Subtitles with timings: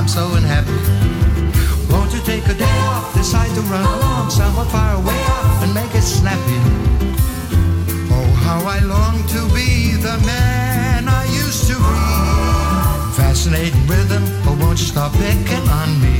[0.00, 0.72] I'm so unhappy.
[1.92, 5.20] Won't you take a day off, decide to run along somewhat far away
[5.60, 6.56] and make it snappy?
[8.10, 13.14] Oh, how I long to be the man I used to be.
[13.14, 16.19] Fascinating rhythm, oh, won't you stop picking on me?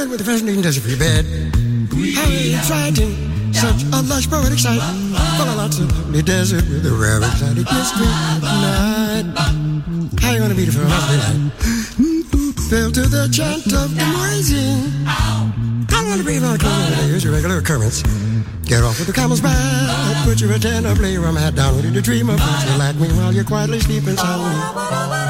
[0.00, 1.24] begin with a fascinating desert for your bed.
[2.16, 2.24] How
[2.56, 4.80] exciting, such a lush poetic sight.
[5.36, 8.06] Full of lots of lovely desert with a rare exotic mystery
[8.40, 9.26] night.
[10.20, 11.52] How you gonna beat be the first husband?
[12.70, 14.72] Filled to the chant of the noisy.
[15.06, 16.62] I wanna be like
[17.04, 18.02] here's your regular occurrence.
[18.64, 20.24] Get off with the camel's back.
[20.24, 21.76] Put your antenna, play your hat down.
[21.76, 25.29] Ready to dream of what you like me while you're quietly sleeping soundly.